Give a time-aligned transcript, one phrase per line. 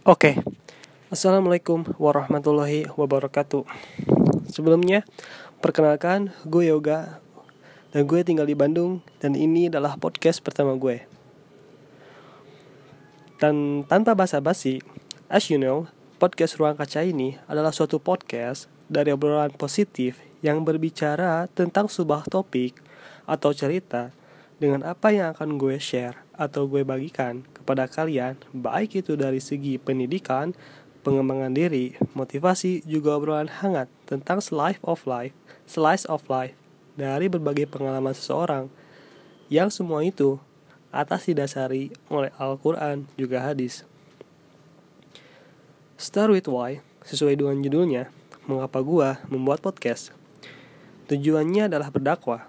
[0.00, 0.40] Oke,
[1.12, 3.68] Assalamualaikum warahmatullahi wabarakatuh.
[4.48, 5.04] Sebelumnya,
[5.60, 7.20] perkenalkan gue Yoga
[7.92, 11.04] Dan gue tinggal di Bandung Dan ini adalah podcast pertama gue.
[13.44, 14.80] Dan tanpa basa-basi
[15.28, 15.84] As you know,
[16.16, 22.72] podcast Ruang Kaca ini adalah suatu podcast Dari obrolan positif yang berbicara tentang sebuah topik
[23.28, 24.16] atau cerita
[24.56, 29.76] dengan apa yang akan gue share atau gue bagikan kepada kalian, baik itu dari segi
[29.76, 30.56] pendidikan,
[31.04, 35.36] pengembangan diri, motivasi, juga obrolan hangat tentang slice of life,
[35.68, 36.56] slice of life
[36.96, 38.72] dari berbagai pengalaman seseorang
[39.52, 40.40] yang semua itu
[40.88, 43.84] atas didasari oleh Al-Quran juga hadis.
[46.00, 48.08] Start with why, sesuai dengan judulnya,
[48.48, 50.16] mengapa gua membuat podcast.
[51.12, 52.48] Tujuannya adalah berdakwah,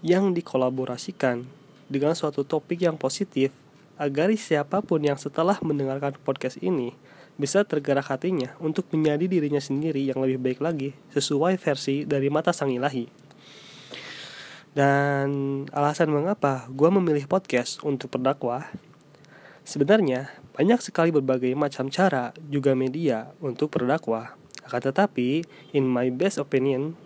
[0.00, 1.44] yang dikolaborasikan
[1.88, 3.52] dengan suatu topik yang positif
[3.94, 6.94] agar siapa pun yang setelah mendengarkan podcast ini
[7.34, 12.54] bisa tergerak hatinya untuk menjadi dirinya sendiri yang lebih baik lagi sesuai versi dari mata
[12.54, 13.24] sang ilahi.
[14.74, 15.28] Dan
[15.70, 18.66] alasan mengapa gue memilih podcast untuk berdakwah
[19.62, 24.34] Sebenarnya banyak sekali berbagai macam cara juga media untuk berdakwah
[24.66, 26.98] Akan tetapi, in my best opinion,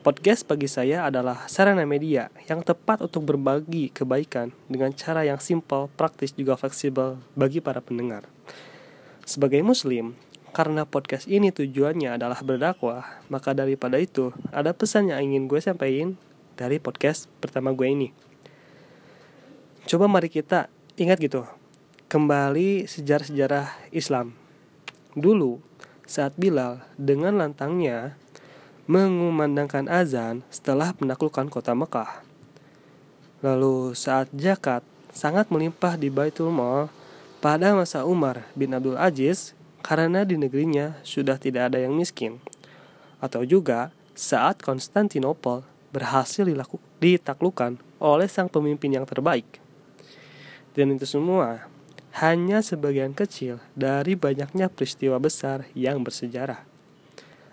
[0.00, 5.92] Podcast bagi saya adalah sarana media yang tepat untuk berbagi kebaikan dengan cara yang simple,
[5.92, 8.24] praktis, juga fleksibel bagi para pendengar.
[9.28, 10.16] Sebagai muslim,
[10.56, 16.16] karena podcast ini tujuannya adalah berdakwah, maka daripada itu ada pesan yang ingin gue sampaikan
[16.56, 18.08] dari podcast pertama gue ini.
[19.84, 21.44] Coba mari kita ingat gitu,
[22.08, 24.32] kembali sejarah-sejarah Islam.
[25.12, 25.60] Dulu,
[26.08, 28.16] saat Bilal dengan lantangnya
[28.90, 32.26] mengumandangkan azan setelah menaklukkan kota Mekah.
[33.38, 34.82] Lalu saat zakat
[35.14, 36.90] sangat melimpah di Baitul Mal
[37.38, 39.54] pada masa Umar bin Abdul Aziz
[39.86, 42.42] karena di negerinya sudah tidak ada yang miskin.
[43.22, 45.62] Atau juga saat Konstantinopel
[45.94, 46.42] berhasil
[46.98, 49.46] ditaklukkan oleh sang pemimpin yang terbaik.
[50.74, 51.70] Dan itu semua
[52.18, 56.66] hanya sebagian kecil dari banyaknya peristiwa besar yang bersejarah.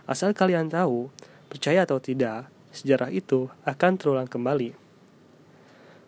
[0.07, 1.11] Asal kalian tahu,
[1.47, 4.75] percaya atau tidak, sejarah itu akan terulang kembali.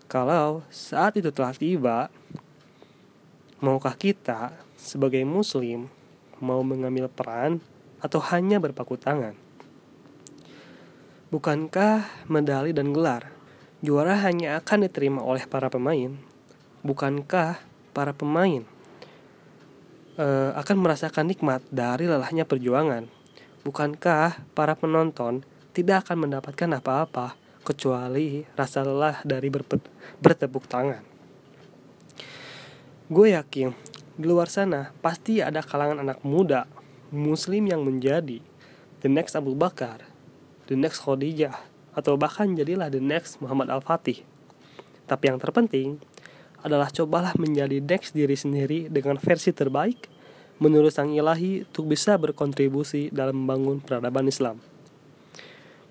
[0.10, 2.10] Kalau saat itu telah tiba,
[3.62, 5.86] maukah kita sebagai muslim
[6.42, 7.62] mau mengambil peran
[8.02, 9.36] atau hanya berpaku tangan?
[11.30, 13.30] Bukankah medali dan gelar
[13.86, 16.18] juara hanya akan diterima oleh para pemain?
[16.82, 17.62] Bukankah
[17.94, 18.66] para pemain
[20.18, 23.19] uh, akan merasakan nikmat dari lelahnya perjuangan?
[23.60, 25.44] Bukankah para penonton
[25.76, 27.36] tidak akan mendapatkan apa-apa
[27.68, 29.52] kecuali rasa lelah dari
[30.24, 31.04] bertepuk tangan?
[33.12, 33.76] Gue yakin
[34.20, 36.70] di luar sana pasti ada kalangan anak muda
[37.12, 38.40] muslim yang menjadi
[39.02, 40.06] the next Abu Bakar,
[40.70, 41.56] the next Khadijah,
[41.96, 44.24] atau bahkan jadilah the next Muhammad Al-Fatih.
[45.10, 45.98] Tapi yang terpenting
[46.62, 50.19] adalah cobalah menjadi next diri sendiri dengan versi terbaik
[50.60, 54.60] menurut sang ilahi untuk bisa berkontribusi dalam membangun peradaban Islam.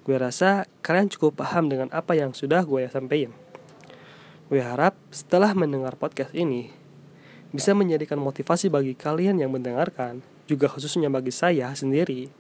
[0.05, 3.33] Gue rasa kalian cukup paham dengan apa yang sudah gue sampaikan.
[4.49, 6.73] Gue harap setelah mendengar podcast ini,
[7.53, 12.33] bisa menjadikan motivasi bagi kalian yang mendengarkan, juga khususnya bagi saya sendiri,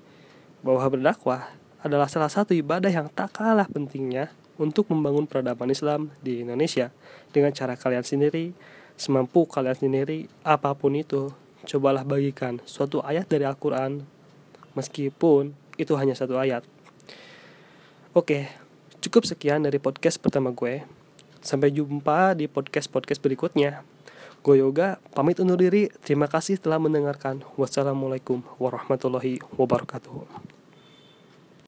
[0.64, 1.52] bahwa berdakwah
[1.84, 6.90] adalah salah satu ibadah yang tak kalah pentingnya untuk membangun peradaban Islam di Indonesia
[7.30, 8.56] dengan cara kalian sendiri,
[8.96, 11.30] semampu kalian sendiri, apa pun itu,
[11.66, 14.04] cobalah bagikan suatu ayat dari Al-Quran
[14.78, 16.62] meskipun itu hanya satu ayat.
[18.14, 18.50] Oke,
[18.98, 20.82] cukup sekian dari podcast pertama gue.
[21.38, 23.86] Sampai jumpa di podcast-podcast berikutnya.
[24.42, 25.90] Gue Yoga, pamit undur diri.
[26.02, 27.46] Terima kasih telah mendengarkan.
[27.54, 30.57] Wassalamualaikum warahmatullahi wabarakatuh.